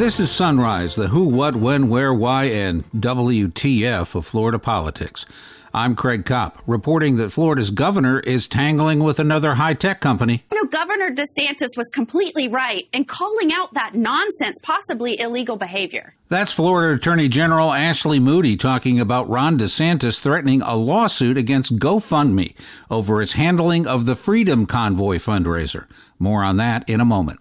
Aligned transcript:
This 0.00 0.18
is 0.18 0.30
Sunrise, 0.30 0.94
the 0.94 1.08
who, 1.08 1.26
what, 1.26 1.56
when, 1.56 1.90
where, 1.90 2.14
why, 2.14 2.44
and 2.44 2.90
WTF 2.92 4.14
of 4.14 4.24
Florida 4.24 4.58
politics. 4.58 5.26
I'm 5.74 5.94
Craig 5.94 6.24
Kopp, 6.24 6.62
reporting 6.66 7.18
that 7.18 7.28
Florida's 7.28 7.70
governor 7.70 8.20
is 8.20 8.48
tangling 8.48 9.00
with 9.00 9.20
another 9.20 9.56
high 9.56 9.74
tech 9.74 10.00
company. 10.00 10.42
You 10.50 10.62
know, 10.62 10.70
Governor 10.70 11.14
DeSantis 11.14 11.76
was 11.76 11.86
completely 11.92 12.48
right 12.48 12.88
in 12.94 13.04
calling 13.04 13.52
out 13.52 13.74
that 13.74 13.94
nonsense, 13.94 14.56
possibly 14.62 15.20
illegal 15.20 15.58
behavior. 15.58 16.14
That's 16.28 16.54
Florida 16.54 16.94
Attorney 16.94 17.28
General 17.28 17.70
Ashley 17.70 18.18
Moody 18.18 18.56
talking 18.56 18.98
about 19.00 19.28
Ron 19.28 19.58
DeSantis 19.58 20.18
threatening 20.18 20.62
a 20.62 20.76
lawsuit 20.76 21.36
against 21.36 21.76
GoFundMe 21.76 22.54
over 22.90 23.20
its 23.20 23.34
handling 23.34 23.86
of 23.86 24.06
the 24.06 24.16
Freedom 24.16 24.64
Convoy 24.64 25.16
fundraiser. 25.16 25.84
More 26.18 26.42
on 26.42 26.56
that 26.56 26.88
in 26.88 27.02
a 27.02 27.04
moment. 27.04 27.40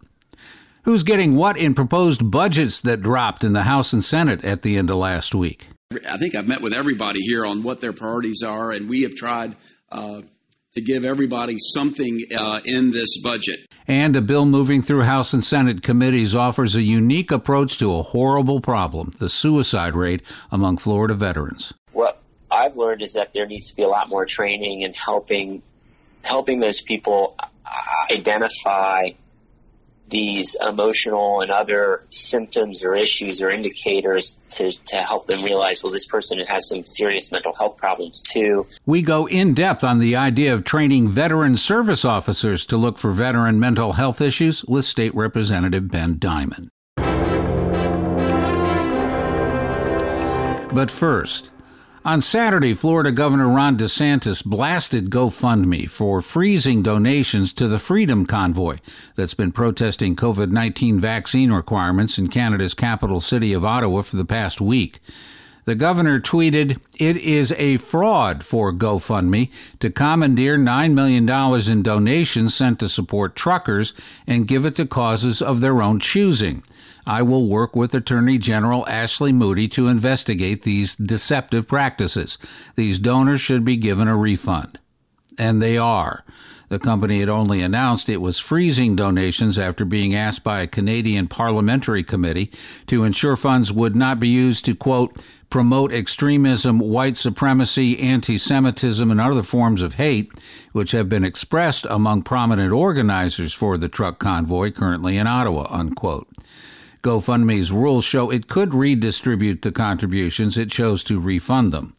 Who's 0.89 1.03
getting 1.03 1.35
what 1.35 1.55
in 1.55 1.75
proposed 1.75 2.31
budgets 2.31 2.81
that 2.81 3.03
dropped 3.03 3.43
in 3.43 3.53
the 3.53 3.61
House 3.61 3.93
and 3.93 4.03
Senate 4.03 4.43
at 4.43 4.63
the 4.63 4.75
end 4.75 4.89
of 4.89 4.97
last 4.97 5.35
week? 5.35 5.67
I 6.07 6.17
think 6.17 6.33
I've 6.33 6.47
met 6.47 6.63
with 6.63 6.73
everybody 6.73 7.19
here 7.21 7.45
on 7.45 7.61
what 7.61 7.79
their 7.79 7.93
priorities 7.93 8.41
are, 8.41 8.71
and 8.71 8.89
we 8.89 9.03
have 9.03 9.13
tried 9.13 9.55
uh, 9.91 10.21
to 10.73 10.81
give 10.81 11.05
everybody 11.05 11.57
something 11.59 12.25
uh, 12.35 12.61
in 12.65 12.89
this 12.89 13.21
budget. 13.21 13.67
And 13.87 14.15
a 14.15 14.21
bill 14.21 14.47
moving 14.47 14.81
through 14.81 15.03
House 15.03 15.31
and 15.31 15.43
Senate 15.43 15.83
committees 15.83 16.35
offers 16.35 16.75
a 16.75 16.81
unique 16.81 17.29
approach 17.29 17.77
to 17.77 17.93
a 17.93 18.01
horrible 18.01 18.59
problem 18.59 19.11
the 19.19 19.29
suicide 19.29 19.93
rate 19.93 20.23
among 20.51 20.77
Florida 20.77 21.13
veterans. 21.13 21.71
What 21.91 22.19
I've 22.49 22.75
learned 22.75 23.03
is 23.03 23.13
that 23.13 23.35
there 23.35 23.45
needs 23.45 23.69
to 23.69 23.75
be 23.75 23.83
a 23.83 23.89
lot 23.89 24.09
more 24.09 24.25
training 24.25 24.83
and 24.85 24.95
helping 24.95 25.61
helping 26.23 26.59
those 26.59 26.81
people 26.81 27.37
identify 28.09 29.09
these 30.09 30.55
emotional 30.59 31.41
and 31.41 31.51
other 31.51 32.03
symptoms 32.09 32.83
or 32.83 32.95
issues 32.95 33.41
or 33.41 33.49
indicators 33.49 34.37
to, 34.51 34.71
to 34.87 34.97
help 34.97 35.27
them 35.27 35.43
realize, 35.43 35.83
well, 35.83 35.91
this 35.91 36.07
person 36.07 36.39
has 36.39 36.67
some 36.67 36.85
serious 36.85 37.31
mental 37.31 37.53
health 37.55 37.77
problems 37.77 38.21
too. 38.21 38.67
We 38.85 39.01
go 39.01 39.27
in 39.27 39.53
depth 39.53 39.83
on 39.83 39.99
the 39.99 40.15
idea 40.15 40.53
of 40.53 40.63
training 40.63 41.07
veteran 41.09 41.55
service 41.55 42.03
officers 42.03 42.65
to 42.67 42.77
look 42.77 42.97
for 42.97 43.11
veteran 43.11 43.59
mental 43.59 43.93
health 43.93 44.21
issues 44.21 44.65
with 44.65 44.85
State 44.85 45.15
Representative 45.15 45.89
Ben 45.89 46.17
Diamond. 46.19 46.69
But 50.71 50.91
first, 50.91 51.51
on 52.05 52.21
Saturday, 52.21 52.73
Florida 52.73 53.11
Governor 53.11 53.47
Ron 53.49 53.77
DeSantis 53.77 54.43
blasted 54.45 55.09
GoFundMe 55.09 55.89
for 55.89 56.21
freezing 56.21 56.81
donations 56.81 57.51
to 57.53 57.67
the 57.67 57.79
Freedom 57.79 58.25
Convoy 58.25 58.77
that's 59.15 59.33
been 59.33 59.51
protesting 59.51 60.15
COVID 60.15 60.51
19 60.51 60.99
vaccine 60.99 61.51
requirements 61.51 62.17
in 62.17 62.29
Canada's 62.29 62.73
capital 62.73 63.19
city 63.19 63.53
of 63.53 63.65
Ottawa 63.65 64.01
for 64.01 64.15
the 64.15 64.25
past 64.25 64.61
week. 64.61 64.99
The 65.69 65.75
governor 65.75 66.19
tweeted, 66.19 66.81
It 66.97 67.15
is 67.17 67.51
a 67.51 67.77
fraud 67.77 68.43
for 68.43 68.73
GoFundMe 68.73 69.51
to 69.79 69.91
commandeer 69.91 70.57
$9 70.57 70.93
million 70.93 71.29
in 71.71 71.83
donations 71.83 72.55
sent 72.55 72.79
to 72.79 72.89
support 72.89 73.35
truckers 73.35 73.93
and 74.25 74.47
give 74.47 74.65
it 74.65 74.77
to 74.77 74.87
causes 74.87 75.43
of 75.43 75.61
their 75.61 75.83
own 75.83 75.99
choosing. 75.99 76.63
I 77.05 77.21
will 77.21 77.47
work 77.47 77.75
with 77.75 77.93
Attorney 77.93 78.39
General 78.39 78.83
Ashley 78.89 79.31
Moody 79.31 79.67
to 79.67 79.87
investigate 79.87 80.63
these 80.63 80.95
deceptive 80.95 81.67
practices. 81.67 82.39
These 82.75 82.97
donors 82.97 83.39
should 83.39 83.63
be 83.63 83.77
given 83.77 84.07
a 84.07 84.17
refund. 84.17 84.79
And 85.37 85.61
they 85.61 85.77
are. 85.77 86.25
The 86.69 86.79
company 86.79 87.19
had 87.19 87.29
only 87.29 87.61
announced 87.61 88.09
it 88.09 88.21
was 88.21 88.37
freezing 88.37 88.95
donations 88.95 89.57
after 89.57 89.85
being 89.85 90.13
asked 90.13 90.43
by 90.43 90.61
a 90.61 90.67
Canadian 90.67 91.27
parliamentary 91.27 92.03
committee 92.03 92.51
to 92.85 93.03
ensure 93.03 93.35
funds 93.35 93.73
would 93.73 93.95
not 93.95 94.19
be 94.19 94.29
used 94.29 94.65
to, 94.65 94.75
quote, 94.75 95.23
promote 95.49 95.91
extremism, 95.91 96.77
white 96.77 97.17
supremacy, 97.17 97.99
anti 97.99 98.37
Semitism, 98.37 99.09
and 99.09 99.19
other 99.19 99.41
forms 99.41 99.81
of 99.81 99.95
hate, 99.95 100.31
which 100.71 100.91
have 100.91 101.09
been 101.09 101.23
expressed 101.23 101.87
among 101.89 102.21
prominent 102.21 102.71
organizers 102.71 103.51
for 103.51 103.75
the 103.75 103.89
truck 103.89 104.19
convoy 104.19 104.71
currently 104.71 105.17
in 105.17 105.25
Ottawa, 105.25 105.65
unquote. 105.71 106.27
GoFundMe's 107.01 107.71
rules 107.71 108.03
show 108.03 108.29
it 108.29 108.47
could 108.47 108.73
redistribute 108.73 109.61
the 109.61 109.71
contributions, 109.71 110.57
it 110.57 110.69
chose 110.69 111.03
to 111.05 111.19
refund 111.19 111.71
them. 111.71 111.95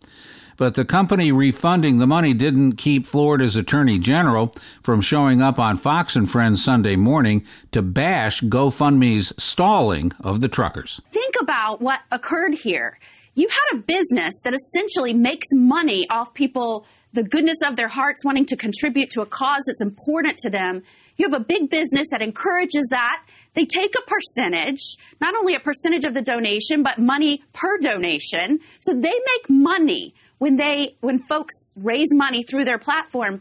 But 0.60 0.75
the 0.75 0.84
company 0.84 1.32
refunding 1.32 1.97
the 1.97 2.06
money 2.06 2.34
didn't 2.34 2.72
keep 2.72 3.06
Florida's 3.06 3.56
Attorney 3.56 3.98
General 3.98 4.53
from 4.82 5.00
showing 5.00 5.41
up 5.41 5.59
on 5.59 5.78
Fox 5.78 6.16
and 6.16 6.31
Friends 6.31 6.62
Sunday 6.62 6.97
morning 6.97 7.47
to 7.72 7.81
bash 7.81 8.43
GoFundMe's 8.43 9.32
stalling 9.43 10.12
of 10.21 10.43
the 10.43 10.48
truckers. 10.48 11.00
Think 11.12 11.37
about 11.41 11.81
what 11.81 12.00
occurred 12.12 12.56
here. 12.62 12.98
You 13.34 13.48
had 13.48 13.78
a 13.78 13.81
business 13.81 14.34
that 14.44 14.53
essentially 14.53 15.15
makes 15.15 15.47
money 15.53 16.06
off 16.10 16.34
people, 16.34 16.84
the 17.15 17.22
goodness 17.22 17.62
of 17.65 17.77
their 17.77 17.88
hearts 17.88 18.22
wanting 18.22 18.44
to 18.44 18.56
contribute 18.56 19.09
to 19.12 19.22
a 19.22 19.27
cause 19.27 19.62
that's 19.66 19.81
important 19.81 20.37
to 20.41 20.50
them. 20.50 20.82
You 21.16 21.27
have 21.31 21.41
a 21.41 21.42
big 21.42 21.71
business 21.71 22.09
that 22.10 22.21
encourages 22.21 22.87
that 22.91 23.22
they 23.54 23.65
take 23.65 23.94
a 23.97 24.03
percentage, 24.03 24.98
not 25.22 25.34
only 25.34 25.54
a 25.54 25.60
percentage 25.60 26.04
of 26.04 26.12
the 26.12 26.21
donation, 26.21 26.82
but 26.82 26.98
money 26.98 27.42
per 27.54 27.78
donation. 27.78 28.60
So 28.81 28.92
they 28.92 29.00
make 29.09 29.48
money 29.48 30.15
when 30.41 30.56
they, 30.56 30.97
when 31.01 31.23
folks 31.28 31.67
raise 31.77 32.09
money 32.12 32.43
through 32.43 32.65
their 32.65 32.78
platform. 32.78 33.41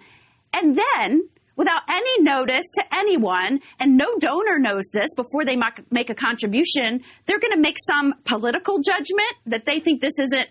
And 0.51 0.77
then, 0.77 1.29
without 1.55 1.81
any 1.89 2.21
notice 2.21 2.65
to 2.75 2.83
anyone, 2.93 3.61
and 3.79 3.97
no 3.97 4.17
donor 4.19 4.59
knows 4.59 4.83
this 4.91 5.09
before 5.15 5.45
they 5.45 5.55
make 5.89 6.09
a 6.09 6.15
contribution, 6.15 7.01
they're 7.25 7.39
going 7.39 7.53
to 7.53 7.59
make 7.59 7.77
some 7.87 8.13
political 8.25 8.81
judgment 8.81 9.33
that 9.45 9.65
they 9.65 9.79
think 9.79 10.01
this 10.01 10.19
isn't 10.19 10.49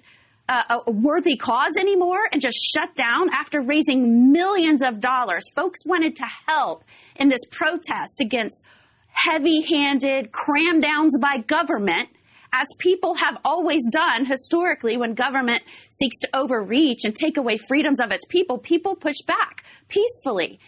a, 0.49 0.91
worthy 0.91 1.37
cause 1.37 1.77
anymore 1.79 2.21
and 2.33 2.41
just 2.41 2.57
shut 2.75 2.95
down 2.97 3.29
after 3.33 3.61
raising 3.61 4.33
millions 4.33 4.83
of 4.83 5.01
dollars. 5.01 5.45
Folks 5.55 5.81
wanted 5.85 6.17
to 6.17 6.25
help 6.47 6.83
in 7.17 7.29
this 7.29 7.43
protest 7.51 8.21
against 8.21 8.65
heavy 9.09 9.63
handed 9.69 10.33
cram 10.33 10.81
downs 10.81 11.19
by 11.21 11.39
government, 11.47 12.09
as 12.53 12.67
people 12.79 13.15
have 13.15 13.39
always 13.45 13.85
done 13.91 14.25
historically 14.25 14.97
when 14.97 15.15
government 15.15 15.63
seeks 15.91 16.19
to 16.19 16.29
overreach 16.35 17.05
and 17.05 17.15
take 17.15 17.37
away 17.37 17.59
freedoms 17.69 18.01
of 18.01 18.11
its 18.11 18.25
people, 18.27 18.59
people 18.59 18.95
push 18.95 19.21
back 19.27 19.65
peacefully. 19.89 20.59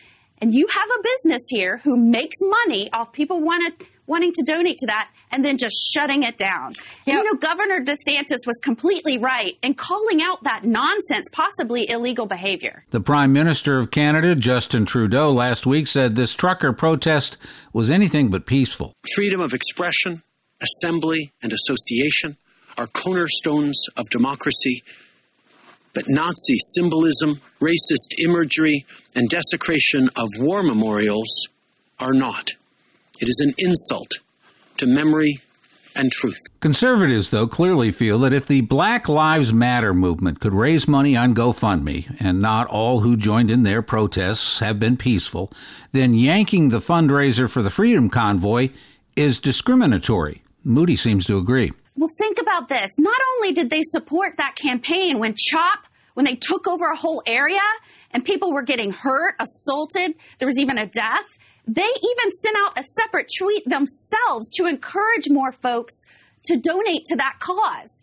And 0.41 0.55
you 0.55 0.67
have 0.73 0.89
a 0.89 1.03
business 1.03 1.43
here 1.49 1.79
who 1.85 1.97
makes 1.97 2.37
money 2.41 2.91
off 2.93 3.13
people 3.13 3.41
wanted, 3.43 3.75
wanting 4.07 4.33
to 4.33 4.43
donate 4.43 4.79
to 4.79 4.87
that 4.87 5.11
and 5.31 5.45
then 5.45 5.59
just 5.59 5.77
shutting 5.93 6.23
it 6.23 6.39
down. 6.39 6.73
Yep. 7.05 7.17
You 7.17 7.25
know, 7.25 7.35
Governor 7.39 7.85
DeSantis 7.85 8.39
was 8.47 8.57
completely 8.63 9.19
right 9.19 9.57
in 9.63 9.75
calling 9.75 10.23
out 10.23 10.43
that 10.45 10.65
nonsense, 10.65 11.27
possibly 11.31 11.89
illegal 11.91 12.27
behavior. 12.27 12.85
The 12.91 13.01
Prime 13.01 13.33
Minister 13.35 13.79
of 13.79 13.91
Canada, 13.91 14.35
Justin 14.35 14.87
Trudeau, 14.87 15.31
last 15.31 15.67
week 15.67 15.87
said 15.87 16.17
this 16.17 16.35
trucker 16.35 16.73
protest 16.73 17.37
was 17.75 17.91
anything 17.91 18.31
but 18.31 18.47
peaceful. 18.47 18.95
Freedom 19.15 19.41
of 19.41 19.53
expression, 19.53 20.23
assembly, 20.63 21.33
and 21.43 21.53
association 21.53 22.37
are 22.77 22.87
cornerstones 22.87 23.87
of 23.97 24.09
democracy. 24.11 24.83
But 25.93 26.05
Nazi 26.09 26.57
symbolism, 26.59 27.41
racist 27.61 28.19
imagery, 28.19 28.87
and 29.15 29.29
desecration 29.29 30.09
of 30.17 30.29
war 30.39 30.63
memorials 30.63 31.49
are 31.99 32.13
not. 32.13 32.51
It 33.21 33.29
is 33.29 33.41
an 33.41 33.53
insult 33.59 34.13
to 34.79 34.87
memory 34.87 35.41
and 35.97 36.13
truth. 36.13 36.39
Conservatives, 36.61 37.31
though, 37.31 37.47
clearly 37.47 37.91
feel 37.91 38.19
that 38.21 38.33
if 38.33 38.47
the 38.47 38.61
Black 38.61 39.09
Lives 39.09 39.53
Matter 39.53 39.93
movement 39.93 40.41
could 40.41 40.55
raise 40.55 40.87
money 40.87 41.17
on 41.17 41.35
GoFundMe, 41.35 42.17
and 42.21 42.41
not 42.41 42.69
all 42.69 43.01
who 43.01 43.17
joined 43.17 43.51
in 43.51 43.65
their 43.65 43.83
protests 43.83 44.61
have 44.61 44.79
been 44.79 44.97
peaceful, 44.97 45.53
then 45.93 46.15
yanking 46.15 46.69
the 46.69 46.79
fundraiser 46.79 47.51
for 47.51 47.63
the 47.63 47.71
Freedom 47.71 48.09
Convoy 48.09 48.71
is 49.17 49.41
discriminatory. 49.41 50.43
Moody 50.65 50.97
seems 50.97 51.27
to 51.27 51.39
agree. 51.39 51.73
Well, 51.97 52.11
think 52.19 52.39
about 52.41 52.69
this. 52.69 52.93
Not 52.99 53.21
only 53.37 53.53
did 53.53 53.71
they 53.71 53.83
support 53.83 54.35
that 54.39 54.57
campaign 54.57 55.19
when 55.19 55.35
CHOP, 55.37 55.81
when 56.15 56.25
they 56.25 56.37
took 56.37 56.67
over 56.67 56.91
a 56.91 56.97
whole 56.97 57.23
area 57.27 57.59
and 58.11 58.25
people 58.25 58.53
were 58.53 58.63
getting 58.63 58.91
hurt, 58.91 59.35
assaulted, 59.39 60.15
there 60.39 60.49
was 60.49 60.59
even 60.59 60.79
a 60.79 60.87
death. 60.87 61.27
They 61.67 61.83
even 61.83 62.31
sent 62.43 62.57
out 62.57 62.79
a 62.79 62.85
separate 63.03 63.29
tweet 63.39 63.65
themselves 63.65 64.51
to 64.57 64.67
encourage 64.67 65.29
more 65.29 65.53
folks 65.53 65.95
to 66.45 66.57
donate 66.57 67.05
to 67.07 67.17
that 67.17 67.35
cause. 67.39 68.01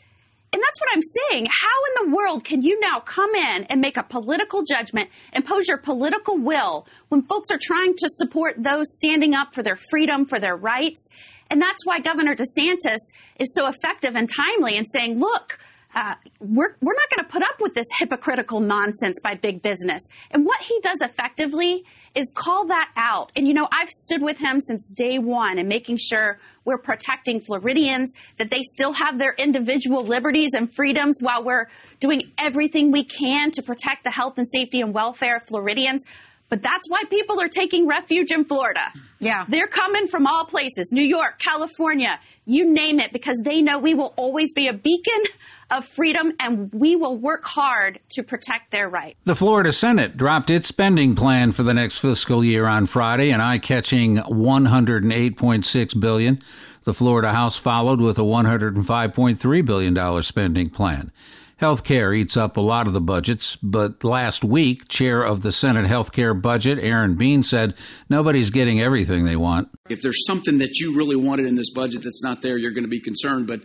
And 0.53 0.61
that's 0.61 0.79
what 0.79 0.89
I'm 0.93 1.01
saying. 1.29 1.45
How 1.45 2.03
in 2.03 2.09
the 2.09 2.15
world 2.15 2.45
can 2.45 2.61
you 2.61 2.79
now 2.79 3.01
come 3.01 3.35
in 3.35 3.65
and 3.65 3.81
make 3.81 3.97
a 3.97 4.03
political 4.03 4.63
judgment, 4.63 5.09
impose 5.33 5.67
your 5.67 5.77
political 5.77 6.37
will 6.37 6.87
when 7.09 7.23
folks 7.23 7.49
are 7.51 7.59
trying 7.61 7.95
to 7.97 8.07
support 8.09 8.55
those 8.57 8.95
standing 8.95 9.33
up 9.33 9.49
for 9.53 9.61
their 9.61 9.77
freedom, 9.89 10.25
for 10.25 10.39
their 10.39 10.55
rights? 10.55 11.07
And 11.49 11.61
that's 11.61 11.85
why 11.85 11.99
Governor 11.99 12.35
DeSantis 12.35 12.99
is 13.39 13.49
so 13.55 13.67
effective 13.67 14.15
and 14.15 14.29
timely 14.29 14.77
in 14.77 14.85
saying, 14.85 15.19
look, 15.19 15.59
uh, 15.95 16.13
we're, 16.39 16.75
we're 16.81 16.93
not 16.93 17.09
going 17.15 17.25
to 17.25 17.31
put 17.31 17.41
up 17.41 17.59
with 17.59 17.73
this 17.73 17.87
hypocritical 17.97 18.59
nonsense 18.59 19.17
by 19.23 19.35
big 19.35 19.61
business. 19.61 20.03
And 20.31 20.45
what 20.45 20.59
he 20.61 20.79
does 20.81 20.99
effectively 21.01 21.85
is 22.13 22.31
call 22.35 22.67
that 22.67 22.89
out. 22.95 23.31
And 23.35 23.47
you 23.47 23.53
know, 23.53 23.67
I've 23.71 23.89
stood 23.89 24.21
with 24.21 24.37
him 24.37 24.61
since 24.61 24.85
day 24.85 25.17
one 25.17 25.57
and 25.57 25.67
making 25.67 25.97
sure 25.97 26.39
we're 26.65 26.77
protecting 26.77 27.39
Floridians, 27.41 28.11
that 28.37 28.49
they 28.51 28.61
still 28.61 28.91
have 28.93 29.17
their 29.17 29.33
individual 29.37 30.05
liberties 30.05 30.51
and 30.53 30.73
freedoms 30.75 31.19
while 31.21 31.43
we're 31.43 31.67
doing 31.99 32.31
everything 32.37 32.91
we 32.91 33.05
can 33.05 33.51
to 33.51 33.61
protect 33.63 34.03
the 34.03 34.11
health 34.11 34.33
and 34.37 34.47
safety 34.47 34.81
and 34.81 34.93
welfare 34.93 35.37
of 35.37 35.43
Floridians. 35.47 36.03
But 36.49 36.61
that's 36.61 36.87
why 36.87 37.03
people 37.09 37.41
are 37.41 37.49
taking 37.49 37.87
refuge 37.87 38.31
in 38.31 38.45
Florida. 38.45 38.91
Yeah. 39.19 39.45
They're 39.49 39.67
coming 39.67 40.07
from 40.07 40.25
all 40.27 40.45
places 40.45 40.91
New 40.91 41.03
York, 41.03 41.39
California, 41.39 42.19
you 42.45 42.71
name 42.71 42.99
it, 42.99 43.11
because 43.11 43.37
they 43.43 43.61
know 43.61 43.79
we 43.79 43.93
will 43.93 44.13
always 44.15 44.53
be 44.53 44.67
a 44.67 44.73
beacon 44.73 45.23
of 45.69 45.83
freedom 45.95 46.31
and 46.39 46.71
we 46.73 46.95
will 46.95 47.17
work 47.17 47.43
hard 47.43 47.99
to 48.11 48.23
protect 48.23 48.71
their 48.71 48.87
rights. 48.87 49.17
The 49.25 49.35
Florida 49.35 49.73
Senate 49.73 50.15
dropped 50.15 50.49
its 50.49 50.67
spending 50.67 51.15
plan 51.15 51.51
for 51.51 51.63
the 51.63 51.73
next 51.73 51.97
fiscal 51.97 52.43
year 52.43 52.65
on 52.65 52.85
Friday, 52.85 53.31
an 53.31 53.41
eye-catching 53.41 54.17
108.6 54.17 55.99
billion. 55.99 56.39
The 56.85 56.93
Florida 56.93 57.33
House 57.33 57.57
followed 57.57 57.99
with 57.99 58.17
a 58.17 58.21
105.3 58.21 59.65
billion 59.65 59.93
dollar 59.93 60.21
spending 60.21 60.69
plan. 60.69 61.11
Healthcare 61.59 62.15
eats 62.15 62.37
up 62.37 62.55
a 62.55 62.61
lot 62.61 62.85
of 62.85 62.93
the 62.93 63.01
budgets, 63.01 63.55
but 63.55 64.03
last 64.03 64.43
week, 64.43 64.87
chair 64.87 65.23
of 65.23 65.41
the 65.41 65.51
Senate 65.51 65.89
Healthcare 65.89 66.39
Budget, 66.39 66.77
Aaron 66.79 67.15
Bean, 67.15 67.41
said 67.41 67.73
nobody's 68.09 68.51
getting 68.51 68.79
everything 68.79 69.25
they 69.25 69.35
want. 69.35 69.69
If 69.89 70.03
there's 70.03 70.23
something 70.27 70.59
that 70.59 70.79
you 70.79 70.95
really 70.95 71.15
wanted 71.15 71.47
in 71.47 71.55
this 71.55 71.71
budget 71.71 72.03
that's 72.03 72.21
not 72.21 72.43
there, 72.43 72.57
you're 72.59 72.73
going 72.73 72.83
to 72.83 72.89
be 72.89 73.01
concerned. 73.01 73.47
But 73.47 73.61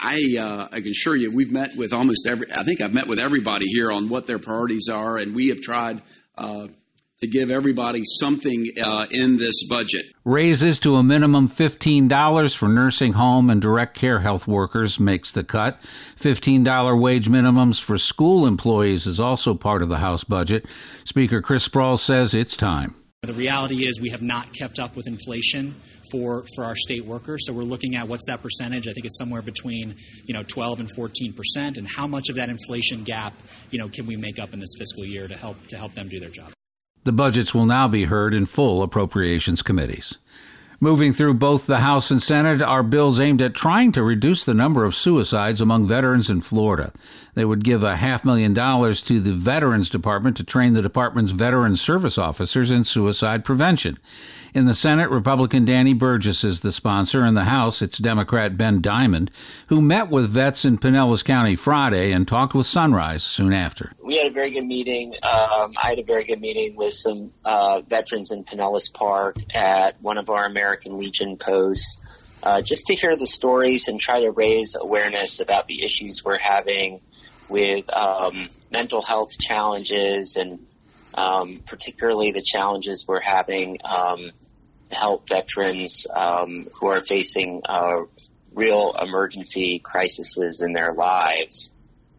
I, 0.00 0.16
uh, 0.36 0.68
I 0.72 0.80
can 0.80 0.88
assure 0.88 1.14
you, 1.14 1.30
we've 1.30 1.52
met 1.52 1.76
with 1.76 1.92
almost 1.92 2.26
every. 2.28 2.52
I 2.52 2.64
think 2.64 2.80
I've 2.80 2.92
met 2.92 3.06
with 3.06 3.20
everybody 3.20 3.66
here 3.66 3.92
on 3.92 4.08
what 4.08 4.26
their 4.26 4.40
priorities 4.40 4.88
are, 4.88 5.16
and 5.16 5.34
we 5.34 5.48
have 5.48 5.60
tried. 5.60 6.02
Uh, 6.36 6.68
to 7.20 7.26
give 7.26 7.50
everybody 7.50 8.02
something 8.04 8.66
uh, 8.82 9.06
in 9.10 9.36
this 9.36 9.64
budget. 9.68 10.06
Raises 10.24 10.78
to 10.80 10.96
a 10.96 11.02
minimum 11.02 11.48
$15 11.48 12.56
for 12.56 12.68
nursing 12.68 13.14
home 13.14 13.48
and 13.48 13.60
direct 13.60 13.96
care 13.96 14.20
health 14.20 14.46
workers 14.46 15.00
makes 15.00 15.32
the 15.32 15.42
cut. 15.44 15.80
$15 15.80 17.00
wage 17.00 17.28
minimums 17.28 17.80
for 17.80 17.96
school 17.96 18.46
employees 18.46 19.06
is 19.06 19.18
also 19.18 19.54
part 19.54 19.82
of 19.82 19.88
the 19.88 19.98
House 19.98 20.24
budget. 20.24 20.66
Speaker 21.04 21.40
Chris 21.40 21.66
Sprowls 21.66 22.00
says 22.00 22.34
it's 22.34 22.56
time. 22.56 22.94
The 23.22 23.34
reality 23.34 23.88
is 23.88 24.00
we 24.00 24.10
have 24.10 24.22
not 24.22 24.52
kept 24.52 24.78
up 24.78 24.94
with 24.94 25.08
inflation 25.08 25.74
for, 26.12 26.44
for 26.54 26.64
our 26.64 26.76
state 26.76 27.04
workers. 27.04 27.46
So 27.46 27.52
we're 27.52 27.62
looking 27.62 27.96
at 27.96 28.06
what's 28.06 28.26
that 28.26 28.42
percentage. 28.42 28.86
I 28.86 28.92
think 28.92 29.06
it's 29.06 29.18
somewhere 29.18 29.42
between 29.42 29.96
you 30.24 30.34
know 30.34 30.42
12 30.42 30.80
and 30.80 30.90
14 30.94 31.32
percent, 31.32 31.76
and 31.76 31.88
how 31.88 32.06
much 32.06 32.28
of 32.28 32.36
that 32.36 32.48
inflation 32.48 33.02
gap 33.02 33.34
you 33.70 33.78
know 33.78 33.88
can 33.88 34.06
we 34.06 34.16
make 34.16 34.38
up 34.38 34.52
in 34.52 34.60
this 34.60 34.74
fiscal 34.78 35.04
year 35.04 35.26
to 35.26 35.36
help 35.36 35.56
to 35.68 35.76
help 35.76 35.94
them 35.94 36.08
do 36.08 36.20
their 36.20 36.30
job. 36.30 36.52
The 37.06 37.12
budgets 37.12 37.54
will 37.54 37.66
now 37.66 37.86
be 37.86 38.06
heard 38.06 38.34
in 38.34 38.46
full 38.46 38.82
appropriations 38.82 39.62
committees. 39.62 40.18
Moving 40.80 41.12
through 41.12 41.34
both 41.34 41.68
the 41.68 41.78
House 41.78 42.10
and 42.10 42.20
Senate 42.20 42.60
are 42.60 42.82
bills 42.82 43.20
aimed 43.20 43.40
at 43.40 43.54
trying 43.54 43.92
to 43.92 44.02
reduce 44.02 44.44
the 44.44 44.54
number 44.54 44.84
of 44.84 44.94
suicides 44.94 45.60
among 45.60 45.86
veterans 45.86 46.28
in 46.28 46.40
Florida. 46.40 46.92
They 47.34 47.44
would 47.44 47.62
give 47.62 47.84
a 47.84 47.96
half 47.96 48.24
million 48.24 48.54
dollars 48.54 49.02
to 49.02 49.20
the 49.20 49.32
Veterans 49.32 49.88
Department 49.88 50.36
to 50.36 50.44
train 50.44 50.72
the 50.72 50.82
department's 50.82 51.30
veteran 51.30 51.76
service 51.76 52.18
officers 52.18 52.72
in 52.72 52.82
suicide 52.82 53.44
prevention. 53.44 53.98
In 54.52 54.64
the 54.64 54.74
Senate, 54.74 55.08
Republican 55.10 55.64
Danny 55.64 55.92
Burgess 55.92 56.42
is 56.42 56.62
the 56.62 56.72
sponsor. 56.72 57.24
In 57.24 57.34
the 57.34 57.44
House, 57.44 57.82
it's 57.82 57.98
Democrat 57.98 58.56
Ben 58.58 58.80
Diamond, 58.80 59.30
who 59.68 59.80
met 59.80 60.08
with 60.10 60.28
vets 60.28 60.64
in 60.64 60.76
Pinellas 60.76 61.24
County 61.24 61.54
Friday 61.54 62.10
and 62.10 62.26
talked 62.26 62.54
with 62.54 62.66
Sunrise 62.66 63.22
soon 63.22 63.52
after. 63.52 63.92
We 64.02 64.15
had 64.26 64.32
a 64.32 64.34
very 64.34 64.50
good 64.50 64.66
meeting. 64.66 65.14
Um, 65.22 65.74
I 65.76 65.90
had 65.90 65.98
a 65.98 66.02
very 66.02 66.24
good 66.24 66.40
meeting 66.40 66.76
with 66.76 66.94
some 66.94 67.32
uh, 67.44 67.80
veterans 67.82 68.32
in 68.32 68.44
Pinellas 68.44 68.92
Park 68.92 69.36
at 69.54 70.02
one 70.02 70.18
of 70.18 70.30
our 70.30 70.44
American 70.44 70.98
Legion 70.98 71.36
posts. 71.36 72.00
Uh, 72.42 72.60
just 72.60 72.86
to 72.88 72.94
hear 72.94 73.16
the 73.16 73.26
stories 73.26 73.88
and 73.88 73.98
try 73.98 74.20
to 74.20 74.30
raise 74.30 74.76
awareness 74.78 75.40
about 75.40 75.66
the 75.66 75.84
issues 75.84 76.24
we're 76.24 76.38
having 76.38 77.00
with 77.48 77.88
um, 77.92 78.48
mental 78.70 79.02
health 79.02 79.38
challenges 79.38 80.36
and 80.36 80.66
um, 81.14 81.62
particularly 81.64 82.32
the 82.32 82.42
challenges 82.42 83.06
we're 83.08 83.22
having 83.22 83.78
um, 83.84 84.30
help 84.90 85.28
veterans 85.28 86.06
um, 86.14 86.68
who 86.74 86.88
are 86.88 87.02
facing 87.02 87.62
uh, 87.64 88.02
real 88.52 88.94
emergency 89.00 89.80
crises 89.82 90.60
in 90.60 90.72
their 90.72 90.92
lives. 90.92 91.72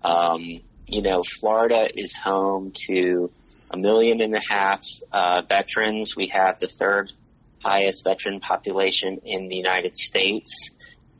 Um, 0.03 0.61
you 0.87 1.01
know, 1.01 1.21
Florida 1.39 1.87
is 1.93 2.15
home 2.15 2.71
to 2.87 3.31
a 3.69 3.77
million 3.77 4.21
and 4.21 4.35
a 4.35 4.41
half 4.49 4.85
uh, 5.11 5.41
veterans. 5.47 6.15
We 6.15 6.27
have 6.29 6.59
the 6.59 6.67
third 6.67 7.11
highest 7.59 8.03
veteran 8.03 8.39
population 8.39 9.19
in 9.25 9.47
the 9.49 9.55
United 9.55 9.97
States, 9.97 10.71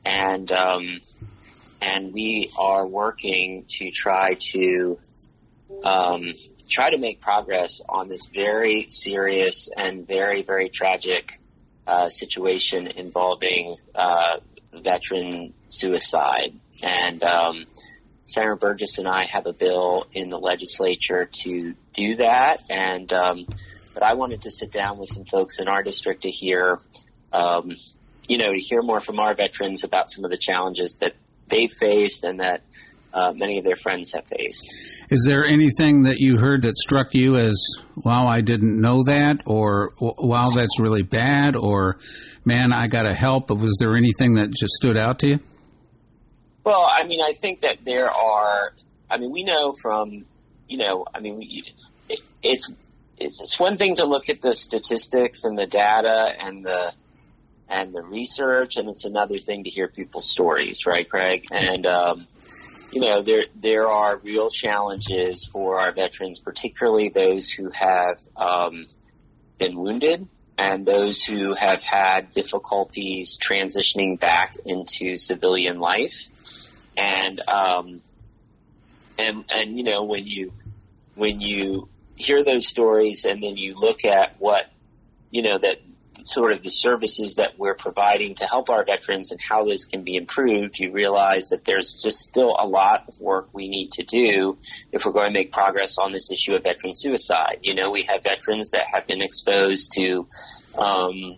and 0.06 0.50
um, 0.52 1.00
and 1.82 2.14
we 2.14 2.50
are 2.58 2.88
working 2.88 3.66
to 3.68 3.92
try 3.92 4.36
to 4.54 5.00
um, 5.84 6.32
try 6.70 6.90
to 6.92 6.98
make 6.98 7.20
progress 7.20 7.82
on 7.88 8.08
this 8.08 8.28
very 8.34 8.88
serious 8.90 9.70
and 9.76 10.08
very, 10.08 10.44
very 10.44 10.70
tragic 10.70 11.40
uh, 11.86 12.10
situation 12.10 12.88
involving 12.88 13.76
uh, 13.96 14.38
veteran 14.74 15.54
suicide. 15.70 16.54
And 16.84 17.24
um, 17.24 17.66
Senator 18.28 18.56
Burgess 18.56 18.98
and 19.00 19.08
I 19.08 19.26
have 19.26 19.48
a 19.48 19.54
bill 19.54 20.06
in 20.14 20.30
the 20.30 20.38
legislature 20.38 21.30
to 21.44 21.74
do 21.94 22.16
that. 22.18 22.62
And 22.70 23.12
um, 23.14 23.48
but 23.94 24.04
I 24.04 24.14
wanted 24.14 24.44
to 24.44 24.52
sit 24.52 24.72
down 24.72 25.00
with 25.00 25.10
some 25.10 25.26
folks 25.26 25.60
in 25.60 25.68
our 25.68 25.82
district 25.82 26.22
to 26.24 26.30
hear, 26.30 26.78
um, 27.34 27.76
you 28.28 28.38
know, 28.38 28.54
to 28.54 28.60
hear 28.60 28.84
more 28.84 29.00
from 29.00 29.20
our 29.20 29.34
veterans 29.34 29.84
about 29.84 30.12
some 30.12 30.24
of 30.24 30.30
the 30.30 30.38
challenges 30.38 30.98
that 31.02 31.16
they 31.48 31.68
faced 31.68 32.24
and 32.24 32.40
that 32.42 32.62
uh, 33.14 33.32
many 33.34 33.58
of 33.58 33.64
their 33.64 33.76
friends 33.76 34.12
have 34.14 34.26
faced. 34.28 34.68
Is 35.10 35.24
there 35.26 35.46
anything 35.46 36.04
that 36.04 36.18
you 36.20 36.38
heard 36.38 36.64
that 36.64 36.76
struck 36.76 37.14
you 37.14 37.38
as, 37.38 37.60
wow, 37.96 38.28
I 38.28 38.42
didn't 38.42 38.80
know 38.80 39.04
that, 39.06 39.38
or 39.46 39.94
wow, 40.00 40.52
that's 40.54 40.80
really 40.80 41.04
bad, 41.04 41.56
or 41.56 41.98
man, 42.46 42.74
I 42.74 42.88
got 42.88 43.04
to 43.04 43.16
help? 43.16 43.48
But 43.48 43.56
was 43.56 43.76
there 43.80 43.96
anything 43.96 44.36
that 44.36 44.50
just 44.52 44.74
stood 44.74 44.98
out 44.98 45.20
to 45.20 45.28
you? 45.28 45.40
Well, 46.68 46.86
I 46.86 47.06
mean, 47.06 47.22
I 47.22 47.32
think 47.32 47.62
that 47.62 47.86
there 47.86 48.12
are, 48.12 48.74
I 49.10 49.18
mean, 49.20 49.32
we 49.32 49.46
know 49.46 49.72
from, 49.72 50.26
you 50.68 50.78
know, 50.78 51.06
I 51.16 51.22
mean, 51.22 51.38
we, 51.38 51.64
it, 52.10 52.20
it's, 52.44 52.70
it's 53.18 53.58
one 53.58 53.78
thing 53.78 53.96
to 53.96 54.06
look 54.06 54.28
at 54.28 54.42
the 54.42 54.54
statistics 54.54 55.46
and 55.46 55.58
the 55.58 55.66
data 55.66 56.28
and 56.38 56.66
the, 56.66 56.92
and 57.70 57.94
the 57.94 58.02
research, 58.02 58.76
and 58.76 58.90
it's 58.90 59.06
another 59.06 59.38
thing 59.38 59.64
to 59.64 59.70
hear 59.70 59.88
people's 59.88 60.30
stories, 60.30 60.86
right, 60.86 61.10
Craig? 61.10 61.46
And, 61.54 61.86
um, 61.86 62.28
you 62.92 63.00
know, 63.00 63.22
there 63.22 63.46
there 63.56 63.88
are 63.88 64.18
real 64.18 64.50
challenges 64.50 65.46
for 65.46 65.80
our 65.80 65.94
veterans, 65.94 66.42
particularly 66.42 67.08
those 67.08 67.50
who 67.50 67.70
have 67.70 68.20
um, 68.36 68.88
been 69.58 69.80
wounded 69.80 70.28
and 70.58 70.86
those 70.86 71.24
who 71.24 71.54
have 71.54 71.82
had 71.82 72.32
difficulties 72.32 73.38
transitioning 73.38 74.20
back 74.20 74.56
into 74.66 75.16
civilian 75.16 75.80
life. 75.80 76.28
And 76.98 77.40
um, 77.48 78.02
and 79.18 79.46
and 79.50 79.78
you 79.78 79.84
know 79.84 80.04
when 80.04 80.26
you 80.26 80.52
when 81.16 81.40
you 81.40 81.88
hear 82.16 82.44
those 82.44 82.68
stories 82.68 83.26
and 83.26 83.42
then 83.42 83.56
you 83.56 83.76
look 83.76 84.04
at 84.04 84.36
what 84.40 84.66
you 85.30 85.44
know 85.44 85.58
that 85.58 85.78
sort 86.24 86.52
of 86.52 86.62
the 86.62 86.70
services 86.70 87.36
that 87.36 87.58
we're 87.58 87.76
providing 87.76 88.36
to 88.36 88.46
help 88.46 88.70
our 88.70 88.84
veterans 88.84 89.32
and 89.32 89.40
how 89.40 89.64
those 89.64 89.86
can 89.86 90.04
be 90.04 90.16
improved, 90.16 90.78
you 90.78 90.92
realize 90.92 91.50
that 91.50 91.64
there's 91.66 92.02
just 92.04 92.20
still 92.20 92.56
a 92.60 92.68
lot 92.68 93.06
of 93.08 93.20
work 93.20 93.48
we 93.54 93.70
need 93.70 93.92
to 93.94 94.04
do 94.04 94.58
if 94.92 95.06
we're 95.06 95.14
going 95.14 95.28
to 95.28 95.40
make 95.40 95.54
progress 95.54 95.98
on 95.98 96.12
this 96.12 96.32
issue 96.32 96.54
of 96.54 96.64
veteran 96.64 96.94
suicide. 96.94 97.60
You 97.62 97.76
know, 97.76 97.92
we 97.92 98.04
have 98.04 98.24
veterans 98.24 98.72
that 98.72 98.88
have 98.92 99.08
been 99.08 99.22
exposed 99.22 99.94
to 99.94 100.28
um, 100.78 101.38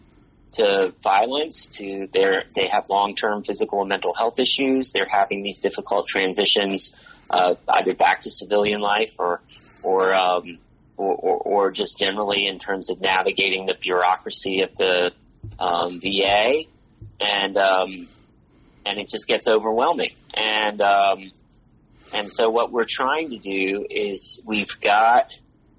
to 0.53 0.93
violence, 1.03 1.67
to 1.77 2.07
their 2.11 2.43
they 2.55 2.67
have 2.67 2.89
long 2.89 3.15
term 3.15 3.43
physical 3.43 3.81
and 3.81 3.89
mental 3.89 4.13
health 4.13 4.39
issues. 4.39 4.91
They're 4.91 5.07
having 5.09 5.43
these 5.43 5.59
difficult 5.59 6.07
transitions 6.07 6.93
uh, 7.29 7.55
either 7.67 7.93
back 7.93 8.21
to 8.21 8.31
civilian 8.31 8.81
life 8.81 9.15
or 9.19 9.41
or 9.83 10.13
um, 10.13 10.57
or, 10.97 11.15
or, 11.15 11.37
or, 11.37 11.71
just 11.71 11.97
generally 11.97 12.45
in 12.45 12.59
terms 12.59 12.89
of 12.89 12.99
navigating 12.99 13.65
the 13.65 13.75
bureaucracy 13.79 14.61
of 14.61 14.75
the 14.75 15.13
um, 15.57 16.01
VA, 16.01 16.63
and 17.21 17.57
um, 17.57 18.07
and 18.85 18.99
it 18.99 19.07
just 19.07 19.27
gets 19.27 19.47
overwhelming. 19.47 20.11
And 20.33 20.81
um, 20.81 21.31
and 22.13 22.29
so 22.29 22.49
what 22.49 22.71
we're 22.71 22.87
trying 22.89 23.29
to 23.29 23.37
do 23.37 23.85
is 23.89 24.41
we've 24.45 24.79
got 24.81 25.31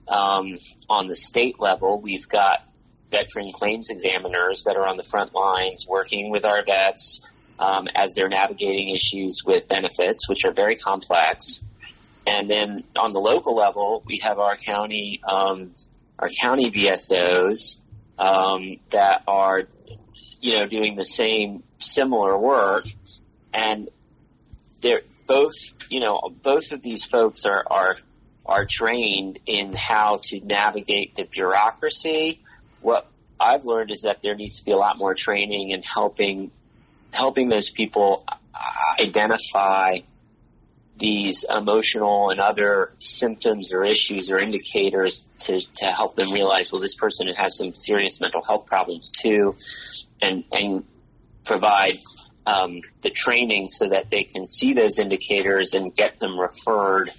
um, 0.09 0.59
on 0.89 1.09
the 1.09 1.17
state 1.17 1.61
level 1.61 2.00
we've 2.00 2.29
got 2.29 2.65
veteran 3.11 3.52
claims 3.52 3.90
examiners 3.90 4.64
that 4.64 4.76
are 4.76 4.87
on 4.87 4.97
the 4.97 5.02
front 5.02 5.35
lines 5.35 5.87
working 5.88 6.31
with 6.31 6.45
our 6.45 6.64
vets. 6.64 7.23
um, 7.59 7.88
as 7.95 8.14
they're 8.14 8.31
navigating 8.31 8.88
issues 8.88 9.43
with 9.45 9.69
benefits, 9.69 10.29
which 10.29 10.47
are 10.47 10.52
very 10.52 10.76
complex. 10.76 11.61
And 12.26 12.49
then 12.49 12.85
on 12.97 13.12
the 13.12 13.21
local 13.21 13.55
level, 13.55 14.02
we 14.07 14.19
have 14.23 14.38
our 14.38 14.57
county, 14.57 15.21
um, 15.29 15.73
our 16.19 16.31
county 16.40 16.71
VSOs 16.71 17.76
um, 18.19 18.79
that 18.93 19.25
are, 19.29 19.64
you 20.40 20.55
know, 20.55 20.67
doing 20.67 20.97
the 20.97 21.05
same 21.05 21.62
similar 21.79 22.37
work, 22.38 22.85
and 23.52 23.90
they're 24.81 25.02
both, 25.26 25.52
you 25.90 26.00
know, 26.00 26.19
both 26.43 26.73
of 26.73 26.81
these 26.81 27.05
folks 27.05 27.45
are 27.45 27.62
are 27.71 27.97
are 28.47 28.64
trained 28.64 29.38
in 29.47 29.75
how 29.75 30.19
to 30.25 30.40
navigate 30.40 31.14
the 31.14 31.25
bureaucracy. 31.25 32.40
What 32.81 33.07
I've 33.39 33.65
learned 33.65 33.91
is 33.91 34.03
that 34.03 34.23
there 34.23 34.35
needs 34.35 34.59
to 34.59 34.65
be 34.65 34.73
a 34.73 34.77
lot 34.77 34.99
more 34.99 35.15
training 35.15 35.73
and 35.73 35.85
helping 35.85 36.51
helping 37.13 37.49
those 37.49 37.71
people 37.71 38.25
identify 39.01 39.99
these 41.01 41.47
emotional 41.49 42.31
and 42.31 42.41
other 42.41 42.93
symptoms 42.99 43.73
or 43.73 43.85
issues 43.85 44.31
or 44.31 44.39
indicators 44.39 45.27
to, 45.41 45.61
to 45.77 45.87
help 45.87 46.15
them 46.15 46.31
realize, 46.31 46.71
well, 46.71 46.81
this 46.81 46.95
person 46.95 47.27
has 47.35 47.57
some 47.57 47.75
serious 47.75 48.21
mental 48.21 48.45
health 48.45 48.67
problems 48.67 49.11
too, 49.11 49.57
and, 50.21 50.45
and 50.53 50.85
provide 51.45 51.95
um, 52.47 52.83
the 53.01 53.11
training 53.11 53.69
so 53.69 53.89
that 53.89 54.11
they 54.11 54.25
can 54.25 54.47
see 54.47 54.75
those 54.75 54.99
indicators 54.99 55.73
and 55.73 55.95
get 55.95 56.19
them 56.19 56.39
referred 56.39 57.11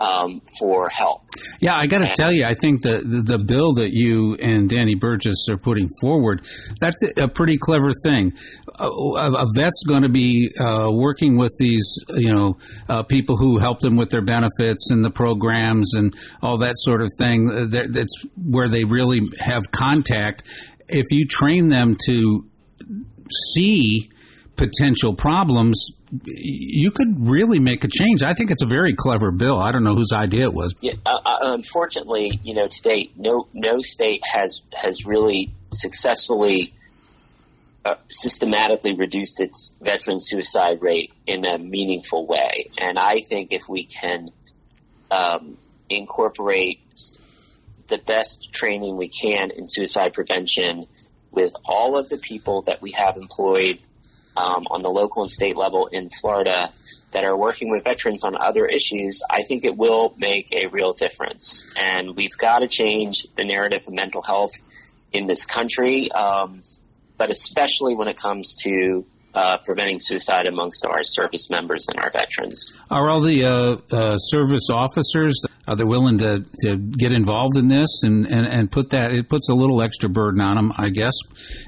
um, 0.00 0.42
for 0.58 0.88
help. 0.88 1.22
Yeah, 1.60 1.76
I 1.76 1.86
got 1.86 1.98
to 1.98 2.12
tell 2.14 2.32
you, 2.32 2.44
I 2.44 2.54
think 2.54 2.82
the, 2.82 3.02
the, 3.04 3.36
the 3.36 3.44
bill 3.44 3.74
that 3.74 3.90
you 3.92 4.34
and 4.40 4.68
Danny 4.68 4.94
Burgess 4.94 5.46
are 5.48 5.58
putting 5.58 5.88
forward 6.00 6.42
that's 6.80 7.02
a 7.16 7.28
pretty 7.28 7.58
clever 7.58 7.92
thing. 8.04 8.32
A, 8.78 8.86
a 8.86 9.46
vet's 9.54 9.82
going 9.86 10.02
to 10.02 10.08
be 10.08 10.50
uh, 10.58 10.88
working 10.90 11.36
with 11.36 11.52
these, 11.58 11.98
you 12.08 12.32
know, 12.32 12.58
uh, 12.88 13.02
people 13.02 13.36
who 13.36 13.58
help 13.58 13.80
them 13.80 13.96
with 13.96 14.10
their 14.10 14.22
benefits 14.22 14.90
and 14.90 15.04
the 15.04 15.10
programs 15.10 15.94
and 15.94 16.14
all 16.42 16.58
that 16.58 16.74
sort 16.78 17.02
of 17.02 17.10
thing. 17.18 17.68
That's 17.70 18.24
where 18.36 18.68
they 18.68 18.84
really 18.84 19.20
have 19.38 19.70
contact. 19.70 20.44
If 20.88 21.06
you 21.10 21.26
train 21.26 21.66
them 21.66 21.96
to 22.06 22.46
see 23.54 24.10
potential 24.56 25.14
problems, 25.14 25.92
you 26.24 26.90
could 26.90 27.28
really 27.28 27.60
make 27.60 27.84
a 27.84 27.88
change. 27.88 28.22
I 28.22 28.32
think 28.32 28.50
it's 28.50 28.62
a 28.62 28.66
very 28.66 28.94
clever 28.94 29.30
bill. 29.30 29.58
I 29.58 29.70
don't 29.72 29.84
know 29.84 29.94
whose 29.94 30.12
idea 30.12 30.42
it 30.42 30.54
was. 30.54 30.74
Yeah, 30.80 30.94
uh, 31.06 31.18
uh, 31.24 31.36
unfortunately, 31.42 32.40
you 32.42 32.54
know, 32.54 32.66
to 32.66 32.82
date, 32.82 33.12
no 33.16 33.46
no 33.52 33.80
state 33.80 34.22
has 34.24 34.62
has 34.72 35.04
really 35.04 35.52
successfully 35.72 36.74
uh, 37.84 37.94
systematically 38.08 38.94
reduced 38.94 39.40
its 39.40 39.72
veteran 39.80 40.18
suicide 40.20 40.82
rate 40.82 41.12
in 41.26 41.44
a 41.44 41.58
meaningful 41.58 42.26
way. 42.26 42.70
And 42.76 42.98
I 42.98 43.20
think 43.20 43.52
if 43.52 43.68
we 43.68 43.84
can 43.84 44.30
um, 45.10 45.56
incorporate 45.88 46.80
the 47.88 47.98
best 47.98 48.52
training 48.52 48.96
we 48.96 49.08
can 49.08 49.50
in 49.50 49.66
suicide 49.66 50.12
prevention 50.12 50.86
with 51.30 51.52
all 51.64 51.96
of 51.96 52.08
the 52.08 52.18
people 52.18 52.62
that 52.62 52.82
we 52.82 52.92
have 52.92 53.16
employed 53.16 53.80
um, 54.36 54.66
on 54.70 54.82
the 54.82 54.90
local 54.90 55.22
and 55.22 55.30
state 55.30 55.56
level 55.56 55.88
in 55.88 56.08
Florida 56.08 56.72
that 57.12 57.24
are 57.24 57.36
working 57.36 57.70
with 57.70 57.84
veterans 57.84 58.24
on 58.24 58.36
other 58.36 58.66
issues, 58.66 59.22
I 59.28 59.42
think 59.42 59.64
it 59.64 59.76
will 59.76 60.14
make 60.16 60.52
a 60.52 60.68
real 60.68 60.92
difference. 60.92 61.72
And 61.76 62.16
we've 62.16 62.36
got 62.38 62.60
to 62.60 62.68
change 62.68 63.26
the 63.36 63.44
narrative 63.44 63.82
of 63.86 63.92
mental 63.92 64.22
health 64.22 64.52
in 65.12 65.26
this 65.26 65.44
country, 65.44 66.10
um, 66.12 66.60
but 67.16 67.30
especially 67.30 67.96
when 67.96 68.08
it 68.08 68.16
comes 68.16 68.54
to 68.62 69.04
uh, 69.34 69.58
preventing 69.64 69.98
suicide 69.98 70.46
amongst 70.46 70.84
our 70.84 71.02
service 71.02 71.48
members 71.50 71.86
and 71.88 71.98
our 72.00 72.10
veterans. 72.10 72.72
Are 72.90 73.08
all 73.08 73.20
the 73.20 73.44
uh, 73.44 73.94
uh, 73.94 74.16
service 74.16 74.68
officers 74.70 75.40
are 75.68 75.76
they 75.76 75.84
willing 75.84 76.18
to, 76.18 76.44
to 76.64 76.76
get 76.76 77.12
involved 77.12 77.56
in 77.56 77.68
this 77.68 78.02
and, 78.02 78.26
and, 78.26 78.46
and 78.46 78.72
put 78.72 78.90
that 78.90 79.12
it 79.12 79.28
puts 79.28 79.48
a 79.48 79.54
little 79.54 79.82
extra 79.82 80.08
burden 80.08 80.40
on 80.40 80.56
them, 80.56 80.72
I 80.76 80.88
guess, 80.88 81.14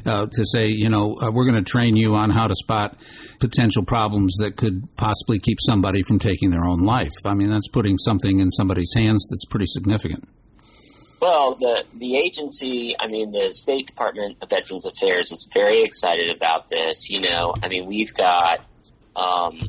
uh, 0.04 0.26
to 0.26 0.44
say 0.44 0.66
you 0.66 0.88
know 0.88 1.16
uh, 1.22 1.30
we're 1.30 1.48
going 1.48 1.62
to 1.62 1.70
train 1.70 1.96
you 1.96 2.14
on 2.14 2.30
how 2.30 2.48
to 2.48 2.54
spot 2.54 2.98
potential 3.38 3.84
problems 3.84 4.34
that 4.38 4.56
could 4.56 4.88
possibly 4.96 5.38
keep 5.38 5.58
somebody 5.60 6.02
from 6.02 6.18
taking 6.18 6.50
their 6.50 6.64
own 6.64 6.80
life. 6.80 7.12
I 7.24 7.34
mean 7.34 7.50
that's 7.50 7.68
putting 7.68 7.98
something 7.98 8.40
in 8.40 8.50
somebody's 8.50 8.92
hands 8.96 9.26
that's 9.30 9.44
pretty 9.44 9.66
significant. 9.66 10.28
Well, 11.22 11.54
the 11.54 11.84
the 11.94 12.18
agency, 12.18 12.96
I 12.98 13.06
mean, 13.06 13.30
the 13.30 13.54
State 13.54 13.86
Department 13.86 14.38
of 14.42 14.50
Veterans 14.50 14.86
Affairs 14.86 15.30
is 15.30 15.48
very 15.54 15.84
excited 15.84 16.36
about 16.36 16.68
this. 16.68 17.10
You 17.10 17.20
know, 17.20 17.54
I 17.62 17.68
mean, 17.68 17.86
we've 17.86 18.12
got, 18.12 18.66
um, 19.14 19.60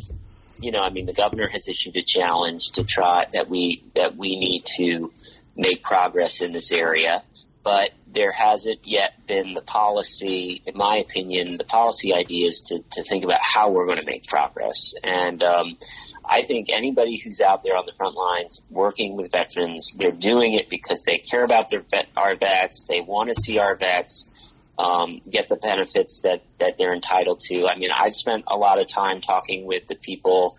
you 0.59 0.71
know, 0.71 0.81
I 0.81 0.89
mean, 0.89 1.05
the 1.05 1.13
governor 1.13 1.47
has 1.47 1.67
issued 1.67 1.95
a 1.95 2.01
challenge 2.01 2.71
to 2.71 2.83
try 2.83 3.27
that 3.33 3.51
we 3.51 3.83
that 3.93 4.17
we 4.17 4.35
need 4.35 4.65
to 4.77 5.13
make 5.55 5.83
progress 5.83 6.41
in 6.41 6.53
this 6.53 6.71
area, 6.71 7.23
but 7.61 7.91
there 8.07 8.31
hasn't 8.31 8.87
yet 8.87 9.27
been 9.27 9.53
the 9.53 9.61
policy, 9.61 10.59
in 10.65 10.75
my 10.75 10.97
opinion, 10.97 11.57
the 11.57 11.65
policy 11.65 12.15
ideas 12.15 12.63
to 12.69 12.83
to 12.93 13.03
think 13.03 13.23
about 13.23 13.41
how 13.43 13.69
we're 13.69 13.85
going 13.85 13.99
to 13.99 14.07
make 14.07 14.25
progress 14.25 14.95
and. 15.03 15.43
Um, 15.43 15.77
I 16.25 16.43
think 16.43 16.69
anybody 16.69 17.17
who's 17.17 17.41
out 17.41 17.63
there 17.63 17.75
on 17.75 17.85
the 17.85 17.93
front 17.93 18.15
lines 18.15 18.61
working 18.69 19.15
with 19.17 19.31
veterans, 19.31 19.93
they're 19.97 20.11
doing 20.11 20.53
it 20.53 20.69
because 20.69 21.03
they 21.03 21.17
care 21.17 21.43
about 21.43 21.69
their 21.69 21.81
vet, 21.81 22.07
our 22.15 22.35
vets. 22.35 22.85
They 22.85 23.01
want 23.01 23.29
to 23.29 23.41
see 23.41 23.57
our 23.57 23.75
vets 23.75 24.29
um, 24.77 25.21
get 25.29 25.49
the 25.49 25.55
benefits 25.55 26.21
that 26.21 26.43
that 26.59 26.77
they're 26.77 26.93
entitled 26.93 27.41
to. 27.41 27.67
I 27.67 27.77
mean, 27.77 27.91
I've 27.91 28.13
spent 28.13 28.45
a 28.47 28.57
lot 28.57 28.79
of 28.79 28.87
time 28.87 29.21
talking 29.21 29.65
with 29.65 29.87
the 29.87 29.95
people, 29.95 30.55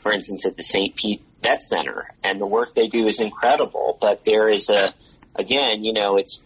for 0.00 0.12
instance, 0.12 0.46
at 0.46 0.56
the 0.56 0.62
St. 0.62 0.94
Pete 0.94 1.22
Vet 1.42 1.62
Center, 1.62 2.10
and 2.22 2.40
the 2.40 2.46
work 2.46 2.74
they 2.74 2.88
do 2.88 3.06
is 3.06 3.20
incredible. 3.20 3.96
But 4.00 4.24
there 4.24 4.48
is 4.48 4.68
a, 4.68 4.94
again, 5.34 5.82
you 5.84 5.92
know, 5.92 6.16
it's 6.16 6.42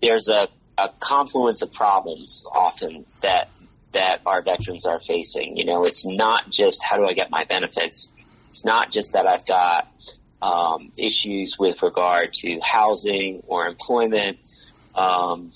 there's 0.00 0.28
a 0.28 0.48
a 0.76 0.88
confluence 1.00 1.62
of 1.62 1.72
problems 1.72 2.44
often 2.50 3.04
that 3.20 3.48
that 3.92 4.20
our 4.26 4.42
veterans 4.42 4.86
are 4.86 5.00
facing. 5.00 5.56
You 5.56 5.64
know, 5.64 5.84
it's 5.84 6.06
not 6.06 6.50
just 6.50 6.82
how 6.82 6.96
do 6.96 7.06
I 7.06 7.12
get 7.12 7.30
my 7.30 7.44
benefits. 7.44 8.10
It's 8.50 8.64
not 8.64 8.90
just 8.90 9.12
that 9.12 9.26
I've 9.26 9.46
got 9.46 9.88
um, 10.40 10.92
issues 10.96 11.56
with 11.58 11.82
regard 11.82 12.32
to 12.34 12.60
housing 12.60 13.42
or 13.46 13.66
employment. 13.66 14.38
Um, 14.94 15.50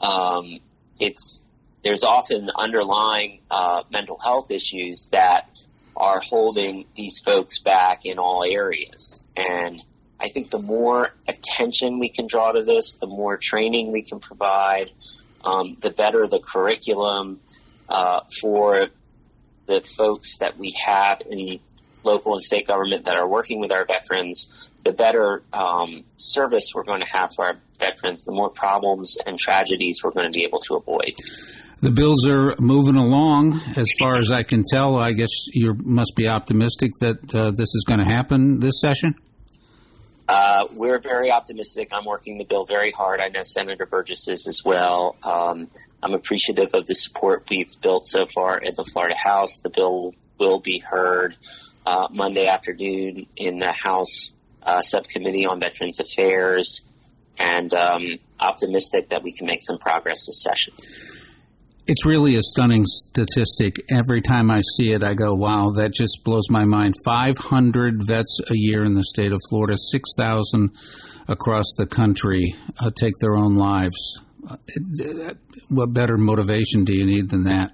um, 0.00 0.60
it's 0.98 1.40
there's 1.82 2.04
often 2.04 2.50
underlying 2.54 3.40
uh, 3.50 3.82
mental 3.90 4.18
health 4.18 4.50
issues 4.50 5.08
that 5.12 5.48
are 5.96 6.20
holding 6.20 6.86
these 6.96 7.20
folks 7.20 7.58
back 7.58 8.04
in 8.04 8.18
all 8.18 8.44
areas. 8.44 9.24
And 9.36 9.82
I 10.18 10.28
think 10.28 10.50
the 10.50 10.58
more 10.58 11.10
attention 11.26 11.98
we 11.98 12.10
can 12.10 12.26
draw 12.26 12.52
to 12.52 12.62
this, 12.62 12.94
the 12.94 13.06
more 13.06 13.36
training 13.38 13.92
we 13.92 14.02
can 14.02 14.20
provide, 14.20 14.90
um, 15.44 15.76
the 15.80 15.90
better 15.90 16.26
the 16.26 16.40
curriculum 16.40 17.40
uh, 17.88 18.20
for 18.40 18.88
the 19.66 19.80
folks 19.96 20.38
that 20.38 20.58
we 20.58 20.76
have 20.84 21.22
in 21.28 21.60
local 22.02 22.34
and 22.34 22.42
state 22.42 22.66
government 22.66 23.04
that 23.04 23.14
are 23.14 23.28
working 23.28 23.60
with 23.60 23.72
our 23.72 23.84
veterans, 23.86 24.48
the 24.84 24.92
better 24.92 25.42
um, 25.52 26.04
service 26.16 26.72
we're 26.74 26.84
going 26.84 27.00
to 27.00 27.10
have 27.10 27.34
for 27.34 27.44
our 27.46 27.54
veterans, 27.78 28.24
the 28.24 28.32
more 28.32 28.50
problems 28.50 29.16
and 29.26 29.38
tragedies 29.38 30.00
we're 30.02 30.10
going 30.10 30.30
to 30.30 30.36
be 30.36 30.44
able 30.44 30.60
to 30.60 30.76
avoid. 30.76 31.14
The 31.80 31.90
bills 31.90 32.26
are 32.26 32.54
moving 32.58 32.96
along, 32.96 33.60
as 33.76 33.90
far 33.98 34.16
as 34.16 34.30
I 34.30 34.42
can 34.42 34.64
tell. 34.70 34.96
I 34.96 35.12
guess 35.12 35.30
you 35.52 35.74
must 35.82 36.12
be 36.14 36.28
optimistic 36.28 36.92
that 37.00 37.16
uh, 37.34 37.52
this 37.52 37.74
is 37.74 37.84
going 37.86 38.00
to 38.00 38.12
happen 38.12 38.60
this 38.60 38.80
session. 38.80 39.14
Uh, 40.30 40.68
we're 40.74 41.00
very 41.00 41.32
optimistic. 41.32 41.88
I'm 41.90 42.04
working 42.04 42.38
the 42.38 42.44
bill 42.44 42.64
very 42.64 42.92
hard. 42.92 43.18
I 43.18 43.30
know 43.30 43.42
Senator 43.42 43.84
Burgess 43.84 44.28
is 44.28 44.46
as 44.46 44.62
well. 44.64 45.16
Um, 45.24 45.68
I'm 46.00 46.14
appreciative 46.14 46.68
of 46.72 46.86
the 46.86 46.94
support 46.94 47.46
we've 47.50 47.80
built 47.80 48.04
so 48.04 48.26
far 48.32 48.56
in 48.58 48.72
the 48.76 48.84
Florida 48.84 49.16
House. 49.16 49.58
The 49.58 49.70
bill 49.70 50.14
will 50.38 50.60
be 50.60 50.78
heard 50.78 51.36
uh, 51.84 52.06
Monday 52.12 52.46
afternoon 52.46 53.26
in 53.36 53.58
the 53.58 53.72
House 53.72 54.32
uh, 54.62 54.82
Subcommittee 54.82 55.46
on 55.46 55.58
Veterans 55.58 55.98
Affairs, 55.98 56.82
and 57.36 57.74
um, 57.74 58.20
optimistic 58.38 59.08
that 59.08 59.24
we 59.24 59.32
can 59.32 59.48
make 59.48 59.64
some 59.64 59.78
progress 59.78 60.26
this 60.26 60.44
session. 60.44 60.74
It's 61.86 62.06
really 62.06 62.36
a 62.36 62.42
stunning 62.42 62.84
statistic. 62.86 63.76
Every 63.90 64.20
time 64.20 64.50
I 64.50 64.60
see 64.76 64.92
it, 64.92 65.02
I 65.02 65.14
go, 65.14 65.34
wow, 65.34 65.72
that 65.76 65.92
just 65.92 66.20
blows 66.24 66.48
my 66.50 66.64
mind. 66.64 66.94
500 67.04 68.02
vets 68.06 68.40
a 68.48 68.54
year 68.54 68.84
in 68.84 68.92
the 68.92 69.04
state 69.04 69.32
of 69.32 69.40
Florida, 69.48 69.76
6,000 69.76 70.70
across 71.28 71.66
the 71.76 71.86
country 71.86 72.54
uh, 72.78 72.90
take 73.00 73.14
their 73.20 73.36
own 73.36 73.56
lives. 73.56 74.20
Uh, 74.48 74.56
what 75.68 75.92
better 75.92 76.16
motivation 76.16 76.84
do 76.84 76.92
you 76.92 77.06
need 77.06 77.30
than 77.30 77.44
that? 77.44 77.72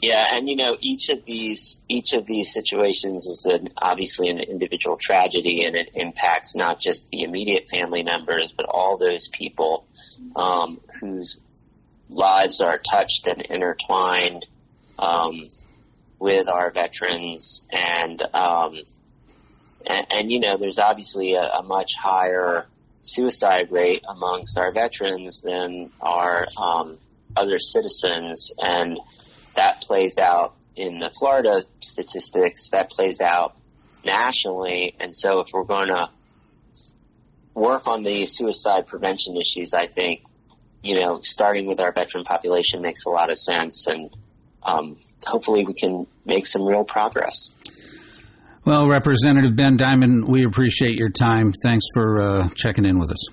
Yeah, 0.00 0.24
and 0.32 0.48
you 0.48 0.56
know 0.56 0.76
each 0.80 1.10
of 1.10 1.24
these 1.24 1.78
each 1.88 2.12
of 2.12 2.26
these 2.26 2.52
situations 2.52 3.26
is 3.28 3.46
an, 3.48 3.68
obviously 3.78 4.28
an 4.30 4.40
individual 4.40 4.96
tragedy, 4.96 5.64
and 5.64 5.76
it 5.76 5.90
impacts 5.94 6.56
not 6.56 6.80
just 6.80 7.08
the 7.10 7.22
immediate 7.22 7.68
family 7.68 8.02
members, 8.02 8.52
but 8.56 8.66
all 8.68 8.96
those 8.98 9.28
people 9.28 9.86
um, 10.34 10.80
whose 11.00 11.40
lives 12.14 12.60
are 12.60 12.78
touched 12.78 13.26
and 13.26 13.42
intertwined 13.42 14.46
um, 14.98 15.48
with 16.18 16.48
our 16.48 16.70
veterans, 16.70 17.66
and, 17.70 18.22
um, 18.34 18.78
and, 19.86 20.06
and 20.10 20.30
you 20.30 20.40
know, 20.40 20.56
there's 20.56 20.78
obviously 20.78 21.34
a, 21.34 21.42
a, 21.42 21.62
much 21.62 21.94
higher 22.00 22.66
suicide 23.02 23.72
rate 23.72 24.04
amongst 24.08 24.56
our 24.56 24.70
veterans 24.70 25.42
than 25.42 25.90
our 26.00 26.46
um, 26.62 26.98
other 27.36 27.58
citizens, 27.58 28.52
and 28.58 29.00
that 29.54 29.82
plays 29.82 30.18
out 30.18 30.54
in 30.76 30.98
the 30.98 31.10
Florida 31.10 31.64
statistics. 31.80 32.70
That 32.70 32.90
plays 32.90 33.20
out 33.20 33.56
nationally, 34.04 34.94
and 35.00 35.16
so 35.16 35.40
if 35.40 35.48
we're 35.52 35.64
going 35.64 35.88
to 35.88 36.08
work 37.54 37.86
on 37.86 38.02
the 38.02 38.26
suicide 38.26 38.86
prevention 38.86 39.36
issues, 39.36 39.74
I 39.74 39.86
think, 39.86 40.22
you 40.82 40.98
know, 40.98 41.20
starting 41.22 41.66
with 41.66 41.80
our 41.80 41.92
veteran 41.92 42.24
population 42.24 42.82
makes 42.82 43.04
a 43.06 43.10
lot 43.10 43.30
of 43.30 43.38
sense 43.38 43.86
and 43.86 44.10
um, 44.62 44.96
hopefully 45.24 45.64
we 45.64 45.74
can 45.74 46.06
make 46.24 46.46
some 46.46 46.64
real 46.64 46.84
progress. 46.84 47.54
Well, 48.64 48.86
Representative 48.86 49.56
Ben 49.56 49.76
Diamond, 49.76 50.28
we 50.28 50.44
appreciate 50.44 50.96
your 50.96 51.10
time. 51.10 51.52
Thanks 51.64 51.84
for 51.94 52.20
uh, 52.20 52.48
checking 52.54 52.84
in 52.84 53.00
with 53.00 53.10
us. 53.10 53.26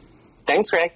Thanks, 0.47 0.71
Greg. 0.71 0.91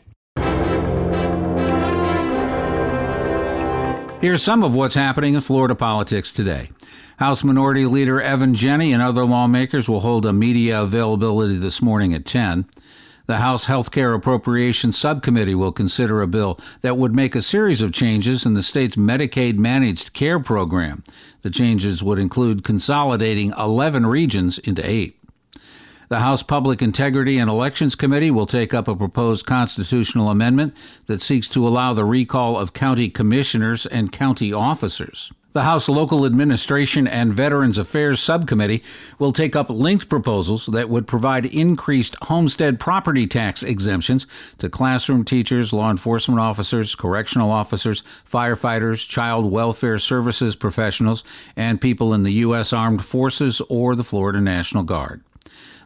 Here's 4.22 4.42
some 4.42 4.64
of 4.64 4.74
what's 4.74 4.96
happening 4.96 5.36
in 5.36 5.42
Florida 5.42 5.76
politics 5.76 6.32
today. 6.32 6.70
House 7.18 7.44
Minority 7.44 7.86
Leader 7.86 8.20
Evan 8.20 8.56
Jenne 8.56 8.94
and 8.94 9.02
other 9.02 9.26
lawmakers 9.26 9.88
will 9.88 10.00
hold 10.00 10.26
a 10.26 10.34
media 10.34 10.82
availability 10.82 11.58
this 11.58 11.82
morning 11.82 12.14
at 12.14 12.26
10. 12.26 12.66
The 13.26 13.38
House 13.38 13.68
Healthcare 13.68 14.14
Appropriations 14.14 14.98
Subcommittee 14.98 15.56
will 15.56 15.72
consider 15.72 16.22
a 16.22 16.28
bill 16.28 16.60
that 16.82 16.98
would 16.98 17.16
make 17.16 17.36
a 17.36 17.42
series 17.42 17.82
of 17.82 17.94
changes 17.94 18.46
in 18.46 18.54
the 18.54 18.62
state's 18.62 18.98
Medicaid 18.98 19.58
managed 19.58 20.12
care 20.12 20.42
program. 20.42 21.06
The 21.42 21.50
changes 21.50 22.04
would 22.04 22.20
include 22.20 22.66
consolidating 22.66 23.54
11 23.58 24.06
regions 24.08 24.60
into 24.60 24.86
eight. 24.86 25.18
The 26.10 26.20
House 26.20 26.44
Public 26.44 26.82
Integrity 26.82 27.38
and 27.38 27.50
Elections 27.50 27.96
Committee 27.96 28.30
will 28.30 28.46
take 28.46 28.74
up 28.74 28.90
a 28.90 28.96
proposed 28.96 29.46
constitutional 29.46 30.30
amendment 30.30 30.76
that 31.06 31.22
seeks 31.22 31.48
to 31.50 31.66
allow 31.66 31.94
the 31.94 32.04
recall 32.04 32.58
of 32.58 32.74
county 32.74 33.10
commissioners 33.10 33.86
and 33.86 34.12
county 34.12 34.52
officers. 34.52 35.32
The 35.54 35.62
House 35.62 35.88
Local 35.88 36.26
Administration 36.26 37.06
and 37.06 37.32
Veterans 37.32 37.78
Affairs 37.78 38.20
Subcommittee 38.20 38.84
will 39.20 39.32
take 39.32 39.56
up 39.56 39.70
linked 39.70 40.10
proposals 40.10 40.66
that 40.66 40.90
would 40.90 41.06
provide 41.06 41.46
increased 41.46 42.16
homestead 42.24 42.80
property 42.80 43.28
tax 43.28 43.62
exemptions 43.62 44.26
to 44.58 44.68
classroom 44.68 45.24
teachers, 45.24 45.72
law 45.72 45.92
enforcement 45.92 46.40
officers, 46.40 46.96
correctional 46.96 47.52
officers, 47.52 48.02
firefighters, 48.02 49.08
child 49.08 49.52
welfare 49.52 50.00
services 50.00 50.56
professionals, 50.56 51.24
and 51.56 51.80
people 51.80 52.16
in 52.16 52.24
the 52.24 52.34
U.S. 52.34 52.74
Armed 52.74 53.06
Forces 53.06 53.62
or 53.70 53.96
the 53.96 54.04
Florida 54.04 54.42
National 54.42 54.82
Guard. 54.82 55.22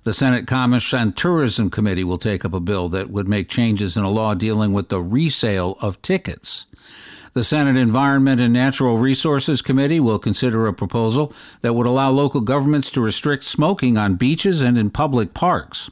The 0.03 0.13
Senate 0.13 0.47
Commerce 0.47 0.93
and 0.93 1.13
Tourism 1.13 1.69
Committee 1.69 2.05
will 2.05 2.17
take 2.17 2.45
up 2.45 2.53
a 2.53 2.61
bill 2.61 2.87
that 2.87 3.09
would 3.09 3.27
make 3.27 3.49
changes 3.49 3.97
in 3.97 4.05
a 4.05 4.09
law 4.09 4.33
dealing 4.33 4.71
with 4.71 4.87
the 4.87 5.01
resale 5.01 5.75
of 5.81 6.01
tickets. 6.01 6.67
The 7.37 7.43
Senate 7.43 7.77
Environment 7.77 8.41
and 8.41 8.51
Natural 8.51 8.97
Resources 8.97 9.61
Committee 9.61 9.99
will 9.99 10.17
consider 10.17 10.65
a 10.65 10.73
proposal 10.73 11.31
that 11.61 11.75
would 11.75 11.85
allow 11.85 12.09
local 12.09 12.41
governments 12.41 12.89
to 12.89 12.99
restrict 12.99 13.43
smoking 13.43 13.95
on 13.95 14.15
beaches 14.15 14.63
and 14.63 14.75
in 14.75 14.89
public 14.89 15.35
parks. 15.35 15.91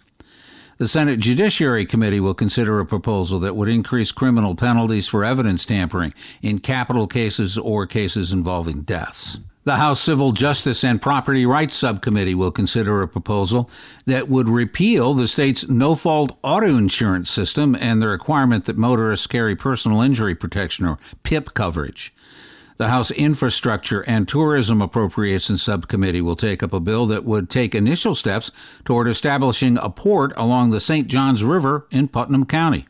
The 0.80 0.88
Senate 0.88 1.20
Judiciary 1.20 1.86
Committee 1.86 2.20
will 2.20 2.34
consider 2.34 2.80
a 2.80 2.86
proposal 2.88 3.40
that 3.42 3.56
would 3.56 3.70
increase 3.70 4.12
criminal 4.12 4.56
penalties 4.56 5.08
for 5.08 5.24
evidence 5.24 5.68
tampering 5.68 6.16
in 6.42 6.58
capital 6.58 7.06
cases 7.06 7.60
or 7.60 7.86
cases 7.86 8.32
involving 8.32 8.82
deaths. 8.82 9.40
The 9.66 9.78
House 9.78 10.00
Civil 10.00 10.32
Justice 10.32 10.84
and 10.84 11.02
Property 11.02 11.44
Rights 11.44 11.74
Subcommittee 11.74 12.36
will 12.36 12.52
consider 12.52 13.02
a 13.02 13.08
proposal 13.08 13.68
that 14.06 14.30
would 14.30 14.48
repeal 14.48 15.16
the 15.16 15.28
state's 15.28 15.68
no 15.68 15.96
fault 15.96 16.38
auto 16.44 16.78
insurance 16.78 17.32
system 17.32 17.76
and 17.76 18.00
the 18.00 18.08
requirement 18.08 18.66
that 18.66 18.78
motorists 18.78 19.26
carry 19.26 19.56
personal 19.56 20.02
injury 20.02 20.36
protection 20.36 20.86
or 20.86 21.00
PIP 21.24 21.56
coverage. 21.56 22.14
The 22.78 22.90
House 22.90 23.10
Infrastructure 23.10 24.02
and 24.02 24.28
Tourism 24.28 24.84
Appropriations 24.84 25.64
Subcommittee 25.64 26.22
will 26.22 26.36
take 26.36 26.62
up 26.62 26.72
a 26.72 26.80
bill 26.80 27.08
that 27.08 27.26
would 27.26 27.50
take 27.50 27.74
initial 27.74 28.14
steps 28.14 28.52
toward 28.84 29.08
establishing 29.08 29.80
a 29.80 29.90
port 29.90 30.32
along 30.38 30.70
the 30.70 30.80
St. 30.80 31.08
Johns 31.08 31.44
River 31.44 31.88
in 31.90 32.08
Putnam 32.08 32.46
County. 32.46 32.86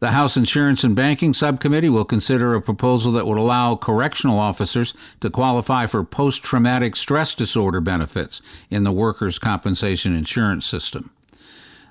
The 0.00 0.12
House 0.12 0.36
Insurance 0.36 0.84
and 0.84 0.94
Banking 0.94 1.34
Subcommittee 1.34 1.88
will 1.88 2.04
consider 2.04 2.54
a 2.54 2.62
proposal 2.62 3.10
that 3.12 3.26
would 3.26 3.38
allow 3.38 3.74
correctional 3.74 4.38
officers 4.38 4.94
to 5.20 5.28
qualify 5.28 5.86
for 5.86 6.04
post 6.04 6.44
traumatic 6.44 6.94
stress 6.94 7.34
disorder 7.34 7.80
benefits 7.80 8.40
in 8.70 8.84
the 8.84 8.92
workers' 8.92 9.40
compensation 9.40 10.14
insurance 10.14 10.66
system. 10.66 11.10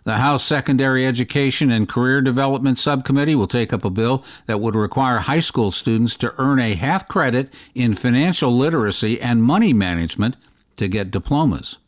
The 0.05 0.19
House 0.19 0.45
Secondary 0.45 1.05
Education 1.05 1.69
and 1.69 1.89
Career 1.89 2.21
Development 2.21 2.77
Subcommittee 2.77 3.35
will 3.35 3.45
take 3.45 3.73
up 3.73 3.83
a 3.83 3.89
bill 3.89 4.23
that 4.45 4.61
would 4.61 4.73
require 4.73 5.17
high 5.17 5.41
school 5.41 5.69
students 5.69 6.15
to 6.15 6.33
earn 6.37 6.59
a 6.59 6.75
half 6.75 7.09
credit 7.09 7.53
in 7.75 7.93
financial 7.93 8.55
literacy 8.55 9.19
and 9.19 9.43
money 9.43 9.73
management 9.73 10.37
to 10.77 10.87
get 10.87 11.11
diplomas. 11.11 11.79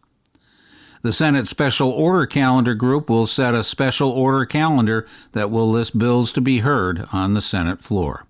The 1.02 1.14
Senate 1.14 1.48
Special 1.48 1.90
Order 1.90 2.26
Calendar 2.26 2.76
Group 2.76 3.10
will 3.10 3.26
set 3.26 3.56
a 3.56 3.64
special 3.64 4.10
order 4.10 4.46
calendar 4.46 5.08
that 5.32 5.50
will 5.50 5.70
list 5.70 5.98
bills 5.98 6.34
to 6.34 6.42
be 6.42 6.60
heard 6.60 7.08
on 7.14 7.34
the 7.34 7.42
Senate 7.42 7.82
floor. 7.82 8.26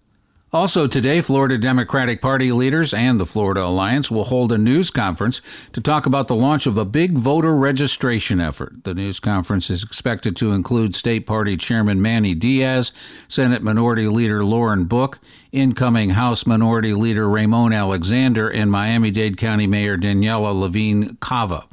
Also 0.52 0.88
today, 0.88 1.22
Florida 1.22 1.60
Democratic 1.60 2.22
Party 2.22 2.52
leaders 2.52 2.92
and 2.92 3.20
the 3.20 3.26
Florida 3.26 3.64
Alliance 3.64 4.10
will 4.10 4.24
hold 4.24 4.52
a 4.52 4.58
news 4.58 4.90
conference 4.90 5.42
to 5.74 5.82
talk 5.82 6.08
about 6.08 6.28
the 6.28 6.36
launch 6.36 6.66
of 6.66 6.76
a 6.76 6.86
big 6.86 7.12
voter 7.12 7.56
registration 7.56 8.40
effort. 8.40 8.84
The 8.84 8.96
news 8.96 9.20
conference 9.20 9.70
is 9.70 9.84
expected 9.84 10.36
to 10.38 10.52
include 10.52 10.96
State 10.96 11.28
Party 11.28 11.56
Chairman 11.56 12.02
Manny 12.02 12.34
Diaz, 12.34 12.92
Senate 13.28 13.62
Minority 13.62 14.08
Leader 14.08 14.44
Lauren 14.44 14.86
Book, 14.86 15.20
incoming 15.52 16.12
House 16.12 16.46
Minority 16.46 16.94
Leader 16.94 17.28
Ramon 17.28 17.74
Alexander, 17.74 18.50
and 18.50 18.72
Miami 18.72 19.12
Dade 19.12 19.38
County 19.38 19.68
Mayor 19.68 19.98
Daniela 19.98 20.58
Levine 20.58 21.18
Cava. 21.18 21.66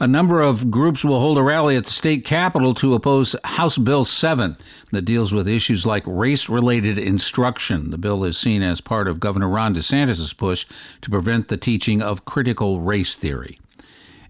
A 0.00 0.06
number 0.06 0.40
of 0.40 0.70
groups 0.70 1.04
will 1.04 1.18
hold 1.18 1.38
a 1.38 1.42
rally 1.42 1.76
at 1.76 1.84
the 1.84 1.90
state 1.90 2.24
capitol 2.24 2.72
to 2.74 2.94
oppose 2.94 3.34
House 3.42 3.78
Bill 3.78 4.04
7 4.04 4.56
that 4.92 5.02
deals 5.02 5.32
with 5.32 5.48
issues 5.48 5.84
like 5.84 6.04
race 6.06 6.48
related 6.48 6.98
instruction. 6.98 7.90
The 7.90 7.98
bill 7.98 8.22
is 8.24 8.38
seen 8.38 8.62
as 8.62 8.80
part 8.80 9.08
of 9.08 9.18
Governor 9.18 9.48
Ron 9.48 9.74
DeSantis' 9.74 10.36
push 10.36 10.66
to 11.00 11.10
prevent 11.10 11.48
the 11.48 11.56
teaching 11.56 12.00
of 12.00 12.24
critical 12.24 12.80
race 12.80 13.16
theory 13.16 13.58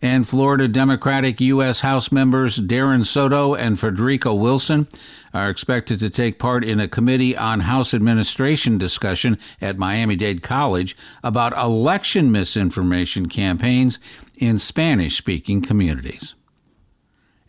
and 0.00 0.28
Florida 0.28 0.68
Democratic 0.68 1.40
U.S. 1.40 1.80
House 1.80 2.12
members 2.12 2.58
Darren 2.58 3.04
Soto 3.04 3.54
and 3.54 3.78
Frederica 3.78 4.34
Wilson 4.34 4.88
are 5.34 5.50
expected 5.50 5.98
to 6.00 6.10
take 6.10 6.38
part 6.38 6.64
in 6.64 6.80
a 6.80 6.88
committee 6.88 7.36
on 7.36 7.60
House 7.60 7.92
administration 7.92 8.78
discussion 8.78 9.38
at 9.60 9.78
Miami 9.78 10.16
Dade 10.16 10.42
College 10.42 10.96
about 11.22 11.56
election 11.56 12.32
misinformation 12.32 13.28
campaigns 13.28 13.98
in 14.36 14.58
Spanish 14.58 15.16
speaking 15.16 15.60
communities. 15.60 16.34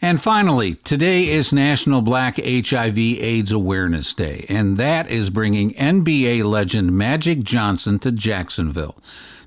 And 0.02 0.22
finally, 0.22 0.76
today 0.76 1.28
is 1.28 1.52
National 1.52 2.02
Black 2.02 2.38
HIV 2.38 2.98
AIDS 2.98 3.52
Awareness 3.52 4.14
Day, 4.14 4.46
and 4.48 4.78
that 4.78 5.12
is 5.12 5.30
bringing 5.30 5.72
NBA 5.72 6.46
legend 6.46 6.98
Magic 6.98 7.44
Johnson 7.44 8.00
to 8.00 8.12
Jacksonville. 8.12 8.98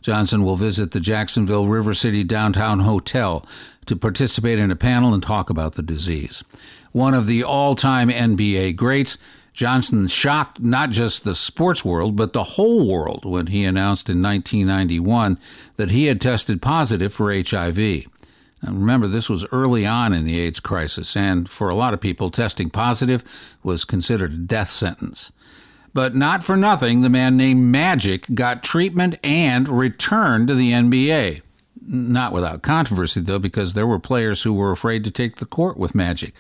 Johnson 0.03 0.45
will 0.45 0.57
visit 0.57 0.91
the 0.91 1.01
Jacksonville 1.01 1.69
River 1.69 1.95
City 1.95 2.25
Downtown 2.25 2.81
Hotel 2.81 3.47
to 3.87 3.97
participate 3.97 4.59
in 4.59 4.71
a 4.71 4.77
panel 4.77 5.15
and 5.15 5.23
talk 5.23 5.49
about 5.49 5.75
the 5.75 5.83
disease. 5.83 6.45
One 6.91 7.15
of 7.15 7.27
the 7.27 7.43
all 7.45 7.75
time 7.75 8.09
NBA 8.09 8.77
greats, 8.77 9.17
Johnson 9.53 10.09
shocked 10.09 10.61
not 10.61 10.91
just 10.91 11.25
the 11.25 11.35
sports 11.35 11.85
world, 11.85 12.17
but 12.17 12.33
the 12.33 12.43
whole 12.43 12.89
world 12.91 13.25
when 13.25 13.49
he 13.49 13.65
announced 13.65 14.09
in 14.11 14.23
1991 14.23 15.39
that 15.77 15.91
he 15.91 16.07
had 16.07 16.21
tested 16.21 16.61
positive 16.61 17.13
for 17.13 17.33
HIV. 17.33 18.07
Remember, 18.63 19.09
this 19.09 19.29
was 19.29 19.47
early 19.51 19.85
on 19.85 20.13
in 20.13 20.25
the 20.25 20.39
AIDS 20.39 20.61
crisis, 20.61 21.17
and 21.17 21.49
for 21.49 21.69
a 21.69 21.75
lot 21.75 21.95
of 21.95 22.01
people, 22.01 22.31
testing 22.31 22.71
positive 22.71 23.25
was 23.63 23.85
considered 23.85 24.33
a 24.33 24.37
death 24.37 24.71
sentence. 24.71 25.33
But 25.95 26.15
not 26.15 26.43
for 26.43 26.57
nothing, 26.57 27.03
the 27.03 27.11
man 27.11 27.37
named 27.37 27.65
Magic 27.65 28.27
got 28.35 28.63
treatment 28.63 29.19
and 29.23 29.69
returned 29.69 30.49
to 30.49 30.55
the 30.55 30.73
NBA. 30.73 31.43
Not 31.85 32.33
without 32.33 32.63
controversy, 32.63 33.21
though, 33.21 33.39
because 33.39 33.75
there 33.75 33.87
were 33.87 33.99
players 33.99 34.43
who 34.43 34.55
were 34.55 34.71
afraid 34.71 35.05
to 35.05 35.11
take 35.11 35.37
the 35.37 35.45
court 35.47 35.77
with 35.77 35.95
Magic, 35.95 36.33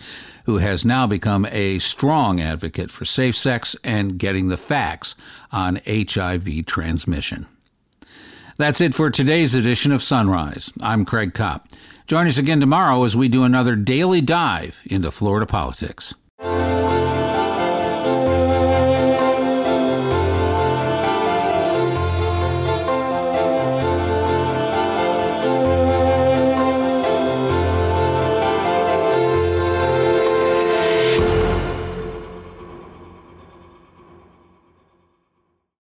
who 0.45 0.59
has 0.59 0.85
now 0.85 1.07
become 1.07 1.47
a 1.51 1.79
strong 1.81 2.41
advocate 2.41 2.91
for 2.91 3.05
safe 3.05 3.37
sex 3.37 3.77
and 3.83 4.19
getting 4.19 4.49
the 4.49 4.57
facts 4.57 5.15
on 5.51 5.81
HIV 5.87 6.65
transmission. 6.67 7.47
That's 8.57 8.81
it 8.81 8.95
for 8.95 9.11
today's 9.11 9.55
edition 9.55 9.91
of 9.93 10.03
Sunrise. 10.03 10.73
I'm 10.81 11.05
Craig 11.05 11.35
Kopp. 11.35 11.69
Join 12.07 12.27
us 12.27 12.39
again 12.39 12.61
tomorrow 12.61 13.03
as 13.03 13.17
we 13.17 13.29
do 13.29 13.43
another 13.43 13.75
daily 13.75 14.21
dive 14.21 14.81
into 14.85 15.11
Florida 15.11 15.47
politics. 15.47 16.15